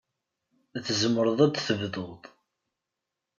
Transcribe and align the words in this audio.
Tzemreḍ 0.85 1.39
ad 1.45 1.55
tebduḍ. 1.59 2.21